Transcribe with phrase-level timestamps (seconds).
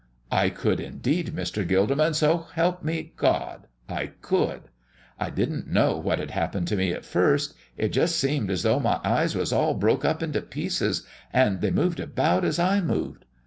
[0.31, 1.63] "I could, indeed, Mr.
[1.63, 4.63] Gilderman so help me God, I could!
[5.19, 7.53] I didn't know what had happened to me at first.
[7.77, 11.69] It just seemed as though my eyes was all broke up into pieces, and they
[11.69, 13.25] moved about as I moved.